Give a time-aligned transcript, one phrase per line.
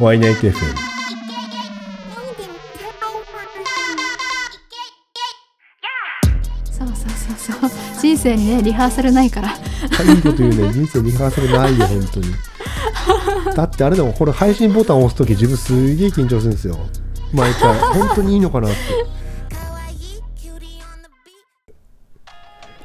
[0.00, 0.52] ワイナイト FM
[6.70, 8.00] そうそうそうそう。
[8.00, 9.50] 人生にねリハーサルないから。
[9.50, 10.72] いいこと言うね。
[10.72, 12.26] 人生リハーサルないよ本当に。
[13.54, 16.78] だってあれでもこれ配信ボタンを押す時自分すげえ緊張するんですよ。
[17.32, 17.78] 毎回。
[17.78, 18.76] 本当にいいのかなって。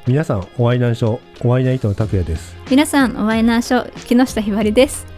[0.06, 2.56] 皆さんお会いなんしょうお会いナイトの拓也です。
[2.70, 5.15] 皆さんお会いなしょ木下ひばりです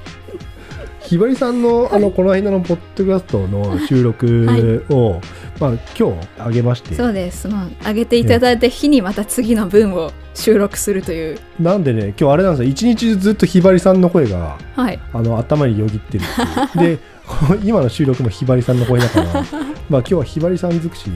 [1.08, 5.22] ひばりさんのあのこの間のポッドキャストの収録を、
[5.58, 6.96] まあ、今日あげまして。
[6.96, 7.44] そうです。
[7.44, 11.40] その上げていただいた日にまた次の分を収録するという。
[11.62, 12.70] なんでね今日あれなんですよ。
[12.70, 15.00] 一日ずっとひばりさんの声がはい。
[15.14, 16.98] あの頭によぎってるっていう。
[16.98, 17.00] で
[17.64, 19.44] 今の収録もひばりさんの声だから まあ
[19.90, 21.10] 今日はひばりさん尽くし、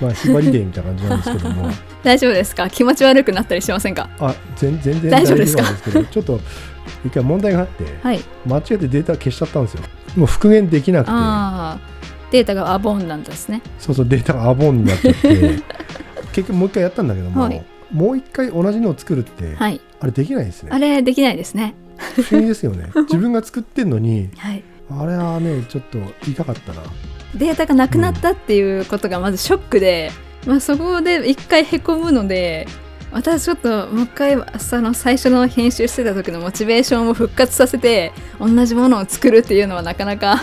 [0.00, 1.70] まあ、ひばりデーみたいな感じなんですけども。
[2.04, 2.68] 大丈夫ですか？
[2.68, 4.10] 気持ち悪くなったりしませんか？
[4.20, 6.38] あ全全然大丈夫ですけどちょっと
[7.04, 8.20] 一回問題があってはい。
[8.46, 9.82] 間違えてデータ消しちゃったんですよ。
[10.16, 11.12] もう復元できなくて。
[12.30, 13.62] データがアボンなんですね。
[13.78, 15.28] そうそうデータがアボンになっちゃって。
[16.32, 17.64] 結局もう一回やったんだけども、はい。
[17.92, 19.80] もう一回同じのを作るって、はい。
[20.00, 20.70] あれできないですね。
[20.72, 21.74] あれできないですね。
[21.96, 22.90] 不思議ですよね。
[23.10, 24.62] 自分が作ってんのにはい。
[24.90, 26.82] あれはねちょっと痛かったな。
[27.34, 30.10] データがなくなったっていうことがまずショックで、
[30.46, 32.66] まあ、そこで一回へこむので
[33.10, 40.42] 私ちょっともう一回その最初の編集してた時のモチベーションを復活させて同じものを作るっていうのはなかなか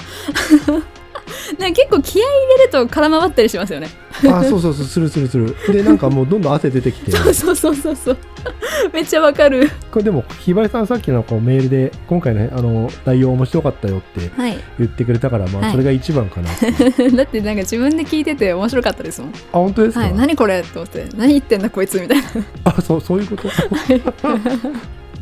[1.60, 3.90] なんか結構気合い入れると空回ったりしますよね。
[4.30, 5.56] あそうそうそうするするする。
[5.72, 7.12] でなんかもうどんどん汗出てきて。
[7.12, 8.18] そうそうそうそうそう。
[8.94, 9.70] めっちゃわかる。
[9.92, 14.58] これでもひばりさんさっきのこうメールで今回のあの内容面白かったよってはい。
[14.78, 19.30] 言ってくれたからまはいあそれが一番かなって、 だってなんか自分で聞いてて面白かったですもん。
[19.32, 20.14] あ本当ですか、はい。
[20.14, 21.06] 何これと思って。
[21.18, 22.24] 何言ってんだこいつみたいな。
[22.66, 23.50] あそうそういうこと？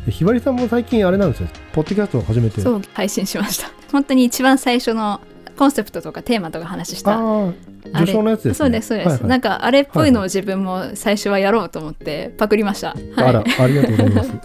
[0.06, 1.48] でひばりさんも最近あれなんですよ。
[1.72, 2.60] ポッドキャストを始めて。
[2.60, 3.70] そう配信しました。
[3.90, 5.20] 本当に一番最初の
[5.56, 7.12] コンセプトとかテーマとか話した。
[7.18, 7.52] ああ
[7.92, 8.12] あれ。
[8.14, 8.54] のやつですね。
[8.54, 9.28] そうですそうです、はいはい。
[9.28, 13.32] なんかあれっぽいのを自分も最初はやろうと思ってパクりました、あはい。
[13.34, 14.30] らありがとうございます。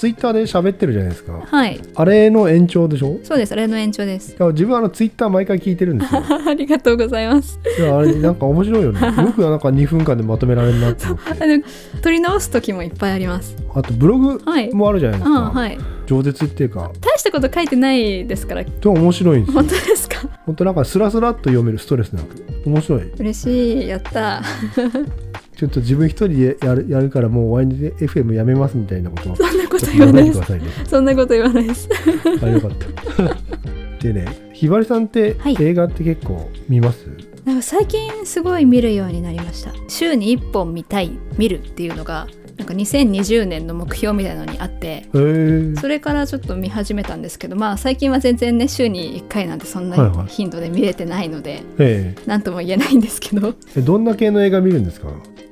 [0.00, 1.42] ツイッターで喋ってるじゃないですか。
[1.44, 1.78] はい。
[1.94, 3.18] あれの延長でしょ？
[3.22, 4.32] そうですあれの延長です。
[4.32, 6.22] いや自分はあのツイッター毎回聞いてるんですよ。
[6.48, 7.60] ありがとうございます。
[7.78, 9.00] いやあれなんか面白いよね。
[9.04, 11.44] よくなんか2分間でまとめられるなって思って。
[11.44, 11.62] あの
[12.00, 13.54] 取り直す時もいっぱいあります。
[13.74, 15.78] あとブログはいもあるじゃないですか、あはい。
[16.06, 16.90] 饒舌っていうか。
[17.02, 18.64] 大したこと書いてないですから。
[18.64, 19.60] でも面白いんですよ。
[19.62, 20.09] 本当ですか？
[20.50, 23.12] 本当なんかスラスラっと読めるストレスなく面白い。
[23.12, 23.88] 嬉しい。
[23.88, 24.42] やった。
[25.56, 29.30] ちょっと自分一人でやるやるからもうワインで FM やめますみたいなこと。
[29.30, 30.52] をそんなこと言わないいです。
[30.52, 30.60] ね。
[30.88, 31.88] そんなこと言わないです。
[32.42, 34.02] あよかった。
[34.02, 35.56] でねひばりさんってはい。
[35.60, 37.06] 映画って結構見ます、
[37.44, 39.72] なんか最近すごい見るようになりました。
[39.86, 42.26] 週に1本見たい見るっていうのが
[42.60, 45.06] なんか2020年の目標みたいなのにあって
[45.80, 50.26] それからちょっと見始めたんですけどまあ最近は全然ね週に1回なんてそんなはいはい。
[50.26, 53.40] 頻度で見れてないのでえ何とも言えないんですけど。
[53.40, 55.08] なんかえどんな系の映画見るんですか？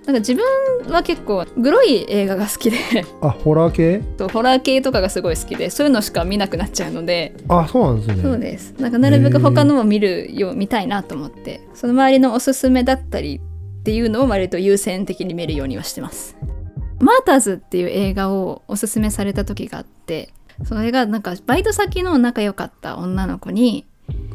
[0.07, 0.45] 自分
[0.93, 2.77] は結構グロい映画が好きで。
[3.23, 4.01] あホラー系？
[4.19, 7.35] とホラー系とかがすごい好きでそういうのしか見なくなっちゃうので。
[7.49, 8.23] あそうなんですね。
[8.23, 8.75] そうです。
[8.79, 13.41] なんかなるべく他のも見るよう見たいなと思ってその周りのおすすめだったり
[13.81, 16.37] っていうのを割と優先的に見るようにはしてます
[17.01, 20.31] マーターズっていう映画をおすすめされた時があって
[20.65, 23.87] それがなんかバイト先の仲良かった女の子に、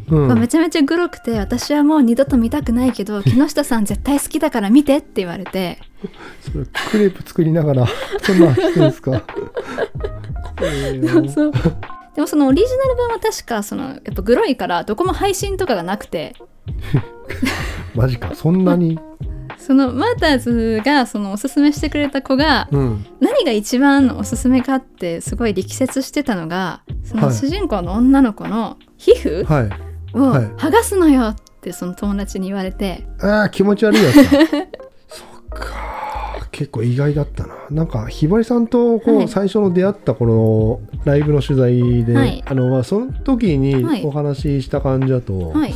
[0.09, 0.27] うん。
[0.27, 5.79] まあめちゃめちゃグロくて私はもう二度と見たくないけど木下さん絶対好きだから見てって言われて。
[6.41, 7.85] それクレープ作りながら
[8.23, 9.23] そんなんしてるんですか？
[11.33, 11.51] そう。
[12.15, 16.35] でもそのオリジナル版は確かそのやっぱグロいからどこも配信とかがなくて。
[17.95, 18.99] マジかそんなに？
[19.65, 23.05] そのマーターズがそのおすすめしてくれた子がうん。
[23.21, 30.17] 何が一番おすすめかってすごい力説してたのがそのはい主人公の女の子の皮膚はい。
[30.17, 30.45] をはい。
[30.57, 34.23] 剥がすのよってその友達に言われて、あー気持ち悪いやつだ。
[35.07, 37.55] そっか結構意外だったな。
[37.71, 39.27] なんかひばりさんとこう、はい。
[39.27, 42.43] 最初の出会った頃ライブの取材で、はい。
[42.45, 44.03] あのまあ、その時にはい。
[44.05, 45.73] お話しした感じだと、はい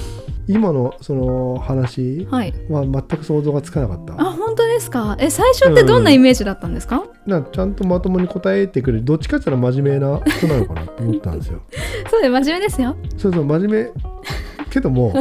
[0.47, 2.41] 今のその話は
[2.83, 5.15] 全く想像がつかなかった、あ本当ですか？
[5.19, 11.61] え最初ってどんなイメージだったんですか、なんかちゃんとまともに答えてくれるどっちかって言ったら真面目な人なのかなと思ったんですよ。
[12.09, 12.95] そうで真面目ですよ。
[13.17, 13.91] そうそう真面目。
[14.69, 15.13] けども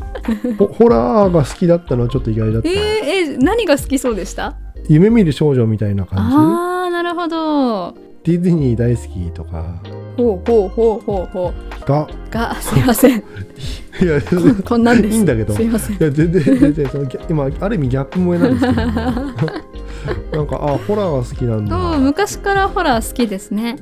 [0.58, 2.76] ホホラーが好きだったのはちょっと意外だった、えー、
[3.34, 4.56] え何が好きそうでした？
[4.88, 7.92] 夢見る少女みたいな感あーなるほど。
[7.92, 9.80] じディズニー大好きとか。
[10.16, 11.52] ほうほうほうほうほ
[11.86, 12.08] がう。
[12.30, 12.54] が。
[12.56, 13.18] すいません。
[14.00, 14.28] いやこ
[14.64, 15.14] こんなんです。
[15.14, 15.54] いいんだけど。
[15.54, 15.96] すいません。
[15.96, 18.82] いや全然全然その今ある意味ギャップ萌えなんですけど。
[20.38, 21.76] なんかあホラーが好きなんだ。
[21.92, 22.00] そう？
[22.00, 23.76] 昔からホラー好きですね。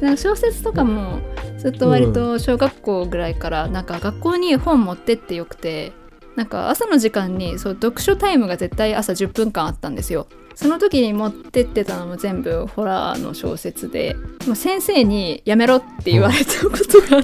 [0.00, 1.18] なんか小説とかも
[1.58, 5.92] ずっと割と小学校ぐらいからなんか学校に本持ってってよくて。
[6.36, 14.16] なんか朝の時間にそう読書タイムが絶対朝10分間あったんですよその時に持ってってたのも全部ホラーの小説で
[14.46, 17.20] もう先生に「やめろ」って言われたことがあ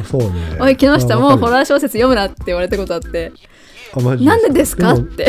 [0.00, 0.04] る。
[0.04, 3.32] そうね「おい木下もうホーラー小説読むな」って言われたことあって
[3.94, 5.28] あマ「ジなんでですか?」っもて。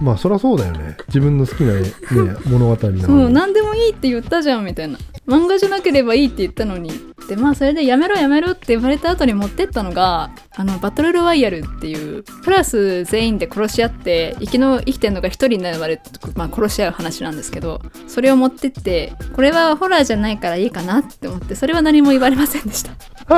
[0.00, 0.96] まあそりゃそうだよね。
[1.08, 1.88] 自分の好きな、ね、
[2.46, 3.02] 物語なのに。
[3.02, 7.14] そう何でもいいって言ったじゃんみたいな漫画じゃなければいいって言ったのに。
[7.28, 16.02] でまあそれでやめろやめろって言われた後に持ってったのがあのバトルロワイヤルっていうクラス全員で殺し合って生きの生きてるのが一人になるまで、
[16.34, 22.92] まあ、殺し合う話なんですけどそれを持ってってこれはホラーじゃないからいいかなって思ってそれは何も言われませんでした。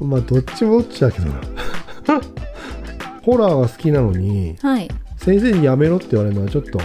[0.00, 1.40] まあどっちもどっちだけどな。
[3.22, 4.88] ホラーが好きなのにはい
[5.18, 6.78] 先生にやめろって言われるのはちょっと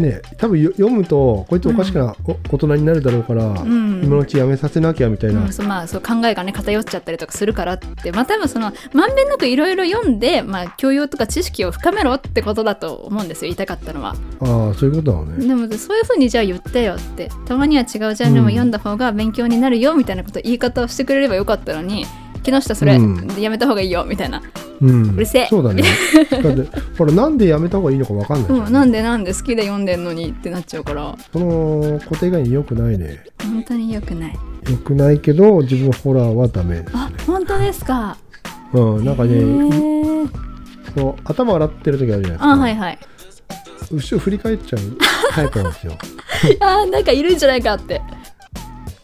[0.00, 4.02] ね多分よ読むとこいつおかしくな、お大人になるだろうから、ん。
[4.02, 8.12] 今のうちやめさせなきゃみたいな、うん、まあそう考えがね偏っちゃったりとかするからって。
[8.12, 14.14] まあ多分そのまんべんなくいろいろ読んで、まあ、教養とか知識を深めろってことだと思うんですよ言いたかったのは。
[14.40, 15.46] ああそういうことだね。
[15.46, 17.30] でもそういうふうにじゃあ言ってよって。
[17.46, 22.06] たまには違うジャンルも読んだ方が勉強になるよみたいなこと言い方をしてくれればよかったのに
[22.42, 23.40] 木下それ、うん。
[23.40, 24.42] やめた方がいいよみたいな、
[24.80, 25.14] うん。
[25.14, 25.46] うるせえ。
[25.48, 25.82] そうだね。
[26.30, 31.16] だってほらなんでやめた方がいいのか分かんないじゃん、うん、なんでなんで好きで読んでんのにってなっちゃうから。
[31.32, 33.24] その固定概念良くないね。
[33.42, 34.38] 本当に良くない。
[34.70, 38.16] 良くないけど自分はホラーはダメあ本当ですか。
[38.72, 40.28] うんなんかへねー。
[40.96, 42.44] そう頭洗ってる時あるじゃないですか。
[42.44, 42.98] あはいはい。
[43.90, 44.80] 後ろ振り返っちゃう
[45.32, 45.92] タイプなんですよ。
[46.60, 48.02] あーなんかいるんじゃないかって。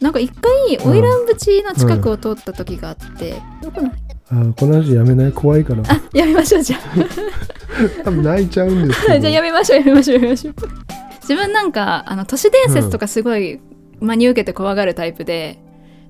[0.01, 3.89] なんか一回花魁淵の近くを通った時があって、どこな
[4.29, 5.31] あーこの話やめない？
[5.31, 5.83] 怖いから。
[5.87, 6.77] あやめましょうじゃ
[8.03, 9.21] 多分泣いちゃうんですけあど。
[9.21, 10.17] じゃあやめましょうやめましょう。
[10.17, 10.55] やめましょう
[11.21, 13.59] 自分なんかあの都市伝説とかすごい
[13.99, 15.57] 真に受けて怖がるタイプで、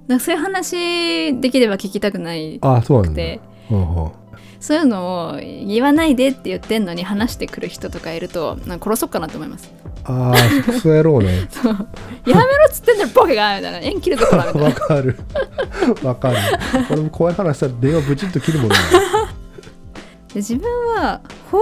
[0.08, 3.18] なんかそういう話できれば聞きたくないあそうなんだ。
[3.18, 3.40] で
[3.70, 4.12] ほうほ
[4.66, 9.72] そういうのを言わないでって言ってんのに話してくる人とかいるとなんか殺そうかなと思います。
[9.72, 11.48] うああクソ野郎ね。
[12.26, 13.78] やめろっつってんだろボケがみたいな。
[13.78, 14.68] 縁切るところみたいな。
[14.70, 15.20] わかる。
[16.02, 16.38] わかる。
[16.90, 18.76] 俺も怖い話したら電話ブチッと切るもんね。
[20.34, 21.22] で自分は
[21.52, 21.62] 邦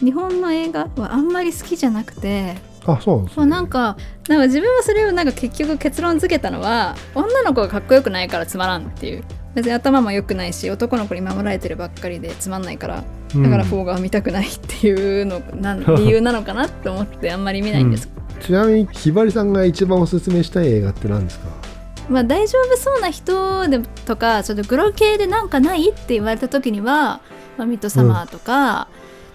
[0.00, 2.56] 画日本の映画はあんまり好きじゃなくて
[2.86, 3.96] あそうなんですそうなんか
[4.26, 13.04] なんか自分はそれをなんか結局結論付けたのは女の子がかっこよくないからつまらんっていう別に頭も良くないし男の子に守られてるばっかりでつまんないから
[13.36, 18.08] だからホラーが見たくないっていうのなん 理由なのかなって思ってあんまり見ないんです、
[18.40, 21.46] ちなみにひばりさんが一番おすすめしたい映画って何ですか？
[22.08, 27.20] まあ大丈夫そうな人でとかちょっとグロ系でなんかないって言われた時には
[27.56, 28.88] 「まあ、ミッドサマー」とか、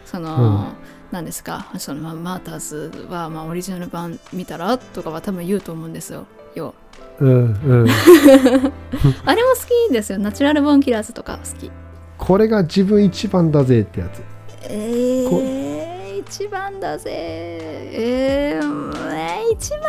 [0.05, 0.73] その、
[1.11, 1.67] なんですか？
[1.77, 4.77] その、まあ、マーターズは、まあ、オリジナル版見たら？
[4.77, 6.25] とかは多分言うと思うんですよ。
[6.57, 6.73] よ
[7.19, 7.87] うんうん
[9.25, 10.19] あれも好きですよ。
[10.19, 11.71] ナチュラルボーンキラーズとか好き。
[12.17, 14.21] これが自分一番だぜってやつ
[14.69, 17.09] えー、一番だぜ。
[17.11, 19.79] えー、えー一番。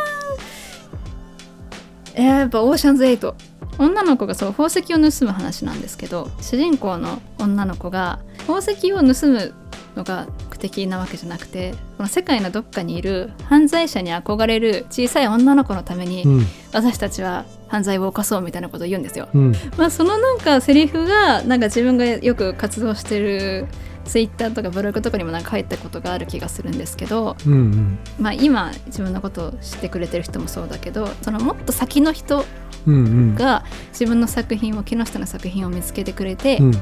[2.15, 3.35] えー、やっぱオーシャンズ8。
[3.79, 9.55] 女の子がそう宝石を盗む話なんですけど主人公の女の子が宝石を盗む
[9.94, 16.47] のが目的なわけじゃなくてこの世界のどっかにいる犯罪者に憧れる小さい女の子のために、うん。
[16.73, 19.29] 私たちは犯罪を犯そうみたいなことを言うんですよ。
[19.35, 19.53] うん。
[19.77, 23.67] まあ、そのなんかセリフがなんか自分がよく活動してる
[24.05, 27.99] ツイッターとかブログとかにもなんか書いたことがある気がするんですけど、うんうん。
[28.19, 32.45] まあ、今自分のことを知ってくれてる人もそうだけどそのもっと先の人
[32.87, 36.75] が自分の作品を木下の作品を見つけてくれて、うん。
[36.75, 36.79] あ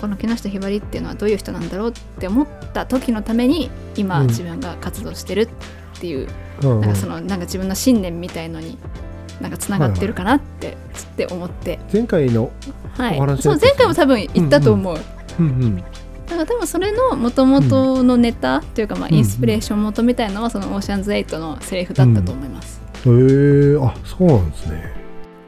[0.00, 4.26] この木下ひばりっていうのはどういう人なんだろうって思った時のために今うん。
[4.26, 5.48] 自分が活動してるっ
[6.00, 6.28] ていう、
[6.62, 8.78] うんなんかそのなんか自分の信念みたいのに
[9.40, 12.50] なんかつながってるかなってつって思って、前回の
[12.96, 13.42] はい。
[13.42, 14.98] そう前回も多分言ったと思う。
[15.40, 15.76] うんうん。
[15.76, 15.82] だ
[16.30, 19.14] から多分それの元々のネタというかまあうん。
[19.14, 22.80] インスピレーション元みたいのはそのオーシャンズ8のセリフだったと思います。
[23.06, 24.92] へえあそうなんですね。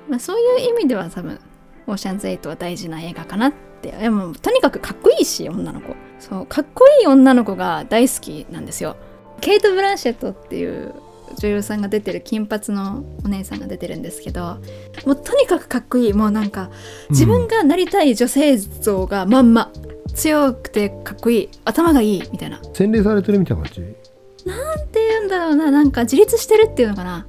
[0.08, 1.40] まあ、そういう意味では多分
[1.86, 3.52] オーシャンズ8は大事な映画かなっ
[3.82, 3.92] て。
[3.92, 5.94] でもとにかくかっこいいし女の子。
[6.18, 8.96] そうかっこいい女の子が大好きなんですよ。
[9.40, 10.94] ケイト・ブランシェットっていう
[11.38, 14.58] 女優さんが出てる金髪のお姉さんが出てるんですけど
[15.04, 16.12] もうとにかくかっこいい。
[16.12, 16.70] もうなんか
[17.10, 19.70] 自分がなりたい女性像がまんま。
[20.14, 21.48] 強くてかっこいい。
[21.66, 22.58] 頭がいいみたいな。
[22.72, 23.80] 洗礼されてるみたいな感じ？
[23.82, 25.70] っていうんだろうな。
[25.70, 27.26] なんか自立してるっていうのかな。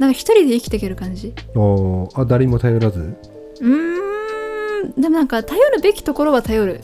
[0.00, 1.32] なんか一人で生きていける感じ。
[1.54, 3.14] おーあ誰にも頼らず？
[3.60, 5.00] うーん。
[5.00, 6.80] でもなんか頼るべきところは頼る。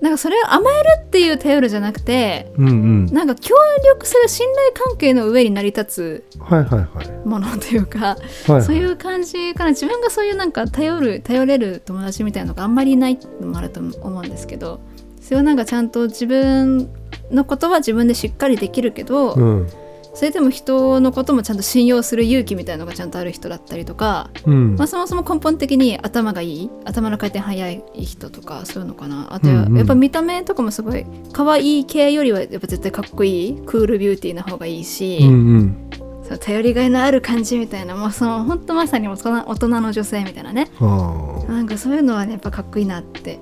[0.00, 3.06] なんかそれを甘えるっていう頼るじゃなくてうんうん。
[3.06, 3.54] なんか協
[3.88, 7.06] 力する信頼関係の上に成り立はいはいはい。
[7.06, 8.16] つものというか、は
[8.48, 8.62] いはい。
[8.62, 9.70] そういう感じかな。
[9.70, 14.80] 自分がそういうなんか頼る頼れる友達みたいなのがあんまりいないのもあると思うんですけど
[15.20, 16.90] それをなんかちゃんと自分
[17.30, 19.68] のことは自分でしっかりできるけど、うん
[20.14, 24.76] それでも人のこともちゃんと信用する勇気みたいなのがちゃんとある人だったりとか、うん。
[24.76, 29.32] まあ、そもそも根本的に頭がいい頭の回転早い人とかそういうのかな。
[29.32, 35.90] あとやっぱ見た目とかもすごい可愛い系よりはやっぱ絶対かっこいいクールビューティーな方がいいし、うんうん。
[36.24, 40.70] その頼りがいのある感じみたいなもうその本当まさに大人大人の女性みたいなね。
[40.78, 43.38] なんかそういうのはねやっぱかっこいいなって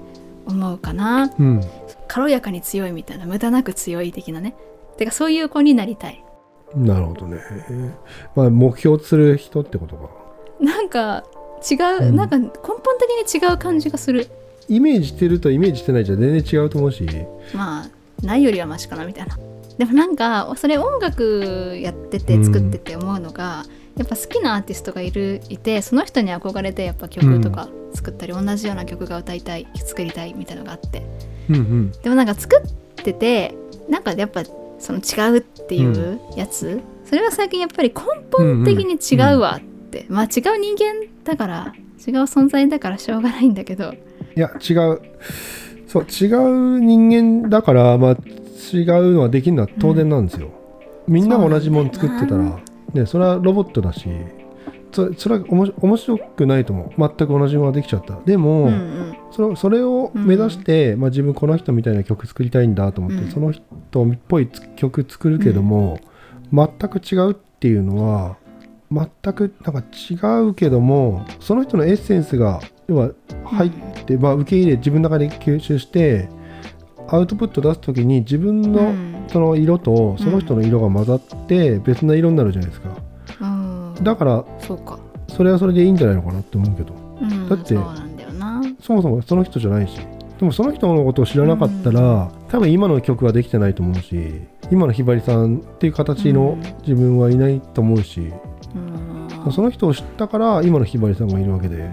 [0.46, 1.32] 思うかな。
[1.36, 1.60] うん。
[2.06, 4.54] 軽やかに強いみたいな無駄なく強い的なね。
[4.96, 6.24] てかそういう子になりたい
[6.74, 7.38] なるほどね。
[8.34, 10.08] まあ目標とする人ってことか。
[10.60, 11.24] なんか
[11.70, 12.16] 違う、うん。
[12.16, 12.52] なんか根本
[12.98, 14.28] 的に違う感じがする。
[14.68, 17.06] イメージしてるとイメージしてないじゃ全然違うと思うし。
[17.54, 19.38] まあないよりはマシかなみたいな。
[19.78, 23.64] でもなんかそれ音楽やってて作ってて思うのが、
[23.96, 31.02] やっぱ好きなアーティストがいるいてその人に憧れてやっぱ曲とか作ったり、同じような曲が歌いたい作りたいみたいなのがあって。
[31.48, 31.92] うんうん。
[31.92, 33.54] でもなんか作ってて
[33.88, 34.44] なんかやっぱ
[34.80, 39.60] その違うっていうやつ、それは最近やっぱり根本的に違うわっ
[39.90, 41.74] て、まあ違う人間だから
[42.06, 43.94] 違う存在だからしょうがないんだけど。
[44.36, 45.00] いや違う。
[45.86, 50.50] そう違う人間だからまあ違うのはできるのは当然なんですよ、
[51.06, 52.60] みんなが同じもの作ってたら。
[52.94, 54.08] ねそれはロボットだし
[54.92, 56.90] そそれはおもし面白くないと思う。
[56.98, 58.18] 全く同じものができちゃった。
[58.24, 59.16] でも、うんうん。
[59.30, 63.30] それそれを目指して、まあ、自分この人みたいな曲作りたいんだと思って、うん。
[63.30, 66.00] その人っぽい曲作るけども、
[66.52, 68.36] 全く違うっていうのは
[68.90, 70.14] 全くなんか違
[70.48, 73.10] うけどもその人のエッセンスが要は
[73.44, 73.70] 入っ
[74.04, 76.28] て、まあ、受け入れ自分の中で吸収して
[77.08, 79.10] アウトプット出す時に自分うのん。
[79.30, 82.88] その色とその人の色が混ざって別な色になるじゃないですか。
[82.88, 83.09] うん
[84.02, 86.94] だからそうか、それはそれでいいんじゃないのかなって思うけど。
[87.20, 88.62] うん、だってそうなんだよな。
[88.80, 89.98] そもそもその人じゃないし。
[90.38, 94.40] でもその人のことを知らなかったら、多分今の曲はできてないと思うし
[94.70, 96.60] 今のひばりさんっていう形のうん。
[96.80, 98.32] 自分はいないと思うし、
[99.44, 99.52] うん。
[99.52, 101.90] その人を知ったから今のひばりさんがいるわけで、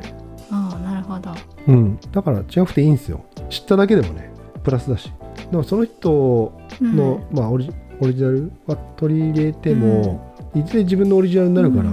[0.50, 1.32] ああなるほど。
[1.68, 3.26] うん、だから違くていいんですよ。
[3.50, 4.32] 知っただけでもね。
[4.64, 5.12] プラスだし。
[5.52, 11.90] でもその人の、まあオリオリジナルは取り入れても、いずれ自分のオリジナルになるから、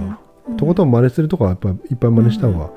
[0.49, 0.57] うん。
[0.57, 2.71] とことん真似するとかはやっぱいっぱい真似した方が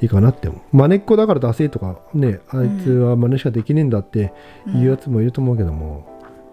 [0.00, 4.32] いいかなって思う、真似っこだからダセーとかねあいつは真似しかできねえんだって
[4.66, 6.06] いうやつもいると思うけども、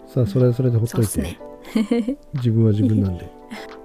[0.06, 1.38] さあそれはそれでほっといて、ね。
[2.34, 3.30] 自分は自分なんで。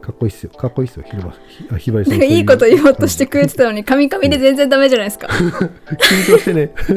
[0.01, 0.51] かっこいいっすよ。
[0.51, 1.04] かっこいいっすよ。
[1.04, 5.27] ひばひあひばりさなんいいこと言おうとしてくれてたのにカミカミで全然ダメじゃないですか。
[5.27, 6.72] 緊張してね。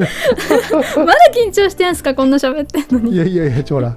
[0.97, 3.15] まだ緊張してんすかこんな喋ってんのに。
[3.15, 3.97] いやいやいやちょほら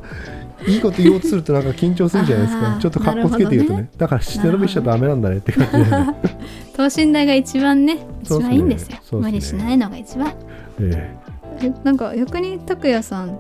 [0.68, 2.78] いいこと言おうとするとなんか緊張するじゃないですか。
[2.82, 3.76] ちょっとかっこつけて言うとね。
[3.76, 6.16] なるほだから背伸びしちゃダメなんだねって感じで、ね。
[6.76, 8.96] 等身大が一番ね一番いいんですよ。
[8.96, 9.02] ね。
[9.12, 10.34] 無理しないのが一番。
[10.80, 11.18] え
[11.62, 11.74] え。
[11.84, 13.38] なんか逆に拓也さん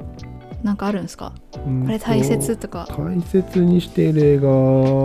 [0.63, 1.33] なんかあるんですか？
[1.53, 2.87] えこれ大切とか。
[2.97, 4.49] 大切にしている映画。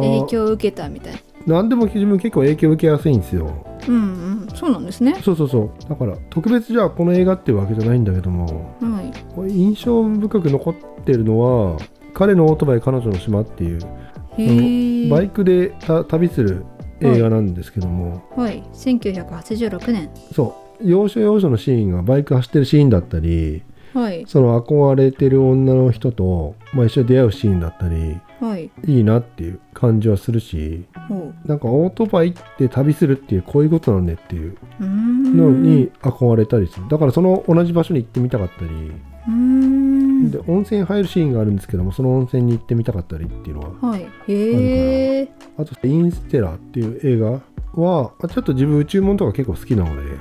[0.02, 1.18] 影響を受けたみたいな。
[1.46, 3.64] 何でも自分結構影響を受けやすいんですよ。
[3.88, 3.98] うんう
[4.44, 4.48] ん。
[4.54, 5.16] そうなんですね。
[5.22, 5.88] そうそうそう。
[5.88, 8.76] だから特別じゃあこの映画っていうわけじゃないんだけども。
[8.80, 9.50] はい。
[9.50, 11.78] 印象深く残ってるのは
[12.14, 16.64] 彼のオートバイ彼女の島っていうバイクでた旅する
[17.00, 18.62] 映画なんですけども、はい。
[18.72, 20.10] 1986年。
[20.32, 20.68] そう。
[20.80, 23.62] 要所要所のシーンがバイク走ってるシーンだったり
[23.94, 24.24] はい。
[24.26, 28.70] その憧れてる女の人と、まあ、一緒に出会うシーンだったりはい。
[28.86, 36.88] いいなっていう感じはするしほなんかオートバイって旅するっていうこういうことなんねっていうのに憧れたりする。
[36.88, 38.70] だからその同じ場所に行ってみたかったり。
[38.70, 39.87] うーん
[40.30, 44.02] で温泉入るシーンがあるんですけどもその温泉に行ってみたかったりっていうのははい。
[44.28, 47.40] へえあと「インステラ」っていう映画
[47.82, 50.12] はあちょっと自分宇宙ものとか結構好きなので。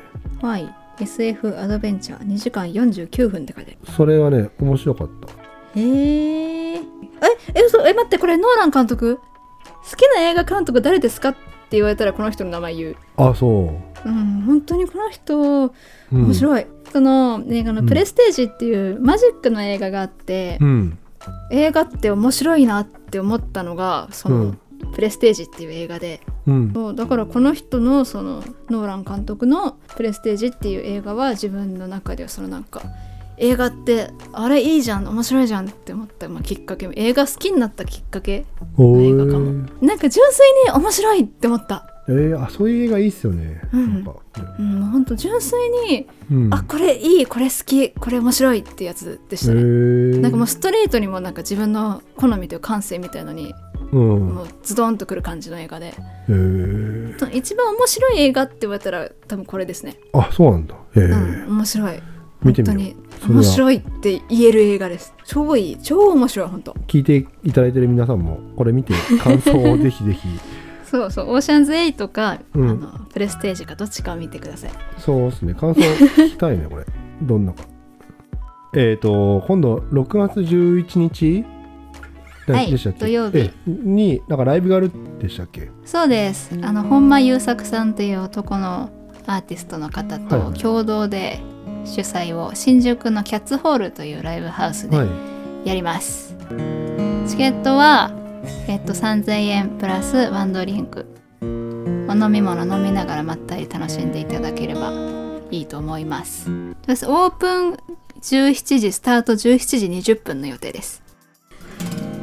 [0.42, 0.74] はい。
[1.00, 2.28] SF アドベンチャー。
[2.28, 3.92] 2時間49分って書いてある。
[3.94, 5.80] それはね面白かった。
[5.80, 6.82] へええ
[7.56, 7.80] え嘘。
[7.88, 9.18] え待ってこれノーラン監督？
[9.18, 9.22] 好
[9.96, 11.30] きな映画監督誰ですか？
[11.30, 11.40] って
[11.72, 12.96] 言われたらこの人の名前言う。
[13.18, 15.74] あそうん本当にこの人う、
[16.12, 20.98] うん、面白い、その映画の「プレステージ」っていうマジックの映画があって、うん。
[21.52, 24.60] 映画って面白いなって思ったのがその、うん。
[24.94, 26.22] プレステージっていう映画で。
[26.48, 26.72] うん。
[26.74, 32.82] そうだからこの人のそのノーラン監督の「プレステージ」っていう映画は自分の中ではそのなんか
[33.38, 36.90] 映画ってあれいいじゃん面白いじゃんって思った、まあ、きっかけ。
[36.96, 38.46] 映画好きになったきっかけ
[38.78, 39.46] おの映画かも。
[39.52, 39.86] ー。
[39.86, 43.94] なんか純粋に面白いって思ったえー、あそういう映画いいっすよね、うん。
[43.96, 44.16] なんか
[44.60, 46.54] うん、もうほんと純粋に、うん。
[46.54, 49.62] あこれいいこれ好きこれ面白いってやつでしたね、
[50.20, 53.54] なんかもうストレートにもなんか自分の好みという感性みたいのに
[53.92, 54.36] うん。
[54.36, 55.94] もうズドンとくる感じの映画で、
[57.34, 60.76] 一番面白い映画って言われたら多分これですね、あそうなんだ。
[60.96, 61.16] へえ、う
[61.50, 62.02] ん、面白い。
[62.44, 62.96] 見てみよ
[63.28, 65.14] 面白いって言える映画です。
[65.26, 65.78] 超いい。
[65.82, 66.72] 超面白い本当。
[66.88, 70.28] 聞いていただいてる皆さんもこれ見て感想をぜひぜひ
[70.90, 71.32] そうそう。
[71.34, 72.70] オーシャンズ8か、うん。
[72.70, 74.72] あのプレステージかどっちかを見てください。
[74.98, 75.54] そうですね。
[75.54, 76.86] 感想聞きたいねこれ。
[77.22, 77.64] どんなか。
[78.76, 81.46] えっ、と今度6月11日？
[82.48, 83.00] だはいでしたっけ？
[83.00, 83.38] 土曜日。
[83.40, 85.70] ええになんかライブがあるでしたっけ？
[85.86, 86.52] そうです。
[86.62, 88.90] あの本間優作さんという男の
[89.26, 91.42] アーティストの方はいと共同で
[91.84, 95.08] 主催を新宿のキャッツホールというライブハウスではい。
[95.66, 96.34] やります、
[97.28, 98.12] チケットは、
[98.68, 101.06] えっと、3000円プラスワンドリンク。
[101.42, 104.92] お飲み物飲みながらまったり楽しんでいただければ
[105.52, 106.50] いいと思います。
[106.50, 107.78] オープン
[108.22, 111.04] 17時スタート17時20分の予定です。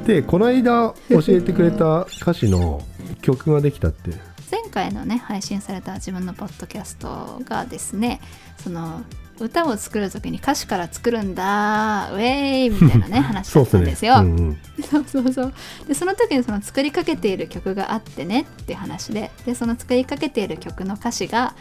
[0.06, 2.82] でこの間教えてくれた歌詞の
[3.22, 4.12] 曲ができたって。
[4.50, 8.20] 前回のね配信された自分のポッドキャストがですね
[8.62, 9.02] その
[9.40, 12.10] 歌を作る時に歌詞から作るんだ。
[12.12, 14.16] ウェーイ みたいなね話だったんですよ。
[14.18, 14.58] うんうん。
[14.82, 15.52] そうそうそう。
[15.88, 19.30] でその時にその作りかけている曲があってねっていう話で。
[19.44, 21.54] でその作りかけている曲の歌詞が、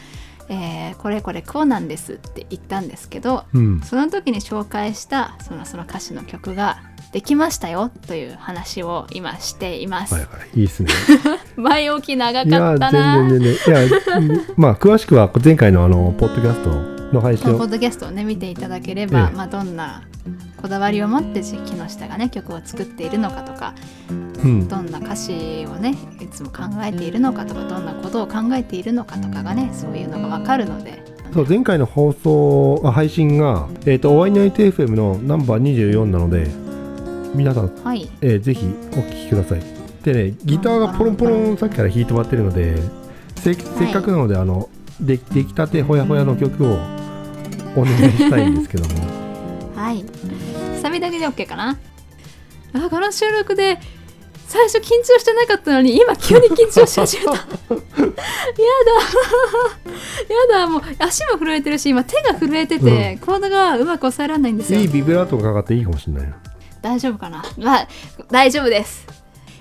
[0.49, 3.81] えーこれこれこうなんですって言ったんですけどうん。
[3.81, 6.77] その時に紹介したそのその歌詞の曲が
[7.11, 10.13] できましたよという話を今しています。
[10.13, 10.89] はいはいいいっすね。
[11.55, 13.17] 前置き長いやかったな。
[13.29, 13.87] 全然全然。
[13.87, 17.57] いやまあ詳しくは前回のあのポッドキャストの配信を。
[17.57, 19.35] ポッドキャストをね見ていただければ、ええ。
[19.35, 20.03] まあ、どんな
[20.61, 23.73] こだわりを持って木下がね曲を作っているのかとか
[24.43, 24.67] うん。
[24.67, 31.03] どんな歌詞をねいつも考えているのかとかどんなことを考えているのかとかがねそういうのがわかるので。
[31.33, 36.47] そう前回の放送あ配信が、えー、とおワイナイト FM のナンバー24なので
[37.33, 38.07] 皆さん、はい。
[38.21, 39.61] えーぜひお聴きください。
[40.03, 42.77] でねギターがポロンポロンさっきから弾いてもらってるので
[43.35, 44.69] せせっかくなので、あの
[45.01, 46.77] で出来たてほやほやの曲を
[47.75, 48.95] お願いしたいんですけども。
[49.75, 50.05] はい。
[50.81, 51.77] サビだけで OK かな。
[52.73, 53.79] あこの収録で
[54.47, 57.31] 最初緊張してなかったのに今急に緊張し始めた。
[57.35, 57.47] やだ。
[60.55, 60.67] やだ。
[60.67, 64.79] もう足も震えてるし今手が震えてて、コードがうまく抑えられないんですよ。
[64.79, 66.27] いいビブラートがかかっていいかもしれない。
[66.27, 66.35] な
[66.81, 67.43] 大丈夫かな。
[67.57, 67.87] まあ
[68.29, 69.07] 大丈夫です。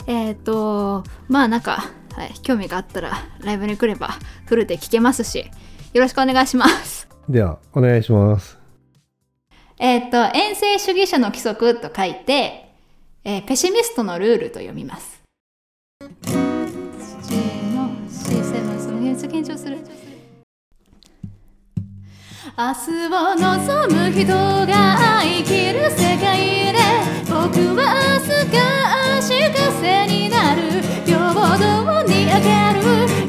[0.07, 4.11] えっ、とまあなんか、はい、興味があったらライブに来れば
[4.47, 5.51] フルで聴けますし
[5.93, 7.07] よろしくお願いします。
[7.29, 8.59] ではお願いします。
[9.79, 12.71] えっ、と遠征主義者の規則と書いて、
[13.25, 15.23] えーペシミストのルールと読みます。
[16.01, 16.09] 土
[17.75, 19.79] の C7 すげえ緊張する。
[22.55, 26.79] 明日を望む人が生きる世界で
[27.27, 30.83] 僕は少し風になる。
[31.07, 32.33] 平等に明
[32.75, 33.22] る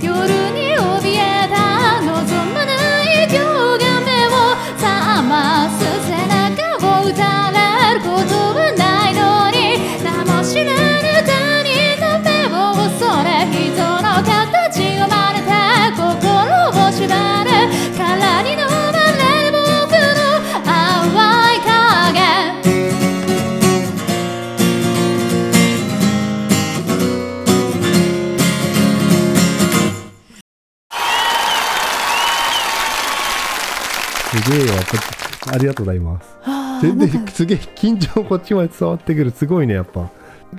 [35.63, 36.37] りがとうございます。
[36.81, 40.09] 全然すげえ緊張こっちまで伝わってくるすごいねやっぱ。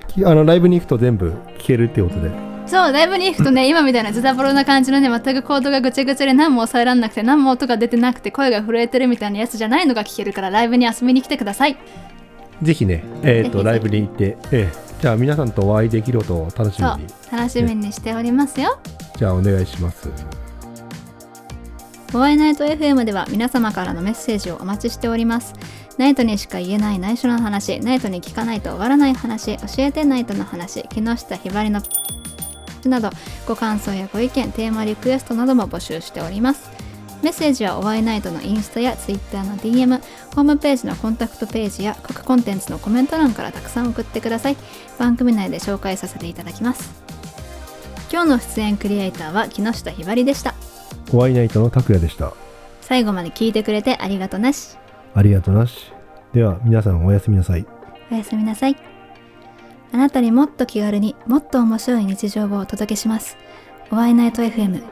[0.09, 2.31] きあのライブに行くと全部聴けるってことで。
[2.67, 11.77] そうライブに行くとね 今みたいなズタボロな感じのね全くコードがぐちゃぐちゃで何も抑えられなくて何も音が出てなくて声が震えてるみたいなやつじゃないのが聞けるからライブに遊びに来てください。
[12.63, 13.51] ぜひねえっ、ぜひぜひ。
[13.51, 17.07] とライブに行って、ええじゃあ皆さんとお会いできることを楽しみに。
[17.31, 18.79] 楽しみにしておりますよ。
[19.19, 20.09] じゃあお願いします。
[20.09, 20.44] ホ
[22.21, 25.55] ワイナイト FM では皆様からのメッセージをお待ちしております。
[25.99, 31.83] ナイトにしか言えない内緒の話、ナイトに聞かないと終わらない話、教えてナイトの話、木下ひばりの
[32.85, 33.11] など、
[33.49, 36.71] ご感想やご意見、テーマリクエストなども募集しております。
[37.23, 40.01] メッセージはおワイナイトのインスタやツイッターの DM、
[40.35, 44.57] ホームページのコンタクトページや各コンテンツのコメント欄からたくさん送ってください。
[44.99, 46.93] 番組内で紹介させていただきます。
[48.13, 50.55] 今日の出演クリエイターは木下ひばりでした。
[51.11, 52.33] ホワイナイトの拓也でした
[52.81, 54.77] 最後まで聞いてくれてありがとなし。
[55.15, 55.93] ありがとうなし
[56.33, 57.67] では皆さんおやすみなさい
[58.11, 58.77] おやすみなさい。
[59.93, 63.37] あなたにもっと気軽にもっと面白い日常をお届けします。
[63.91, 64.83] ワイナイト FM